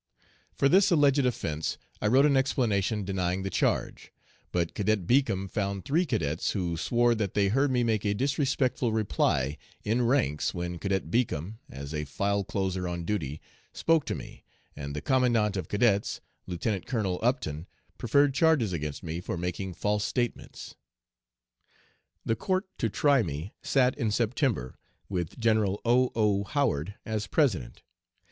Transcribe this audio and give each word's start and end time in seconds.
For 0.55 0.67
this 0.67 0.89
alleged 0.89 1.23
offence 1.27 1.77
I 2.01 2.07
wrote 2.07 2.25
an 2.25 2.35
explanation 2.35 3.05
denying 3.05 3.43
the 3.43 3.51
charge; 3.51 4.11
but 4.51 4.73
Cadet 4.73 5.05
Beacom 5.05 5.47
found 5.47 5.85
three 5.85 6.07
cadets 6.07 6.53
who 6.53 6.75
swore 6.75 7.13
that 7.13 7.35
they 7.35 7.49
heard 7.49 7.69
me 7.69 7.83
make 7.83 8.03
a 8.03 8.15
disrespectful 8.15 8.91
reply 8.93 9.59
in 9.83 10.01
ranks 10.01 10.55
when 10.55 10.79
Cadet 10.79 11.11
Beacom, 11.11 11.59
as 11.69 11.93
a 11.93 12.05
file 12.05 12.43
closer 12.43 12.87
on 12.87 13.05
duty, 13.05 13.41
spoke 13.73 14.05
to 14.05 14.15
me, 14.15 14.43
and 14.75 14.95
the 14.95 15.01
Commandant 15.01 15.55
of 15.55 15.67
Cadets, 15.69 16.19
Lieutenant 16.47 16.87
Colonel 16.87 17.19
Upton, 17.21 17.67
preferred 17.99 18.33
charges 18.33 18.73
against 18.73 19.03
me 19.03 19.21
for 19.21 19.37
making 19.37 19.75
false 19.75 20.03
statements. 20.03 20.73
"The 22.25 22.35
court 22.35 22.65
to 22.79 22.89
try 22.89 23.21
me 23.21 23.53
sat 23.61 23.95
in 23.99 24.09
September, 24.09 24.79
with 25.09 25.37
General 25.37 25.79
O. 25.85 26.11
O. 26.15 26.43
Howard 26.45 26.95
as 27.05 27.27
President. 27.27 27.83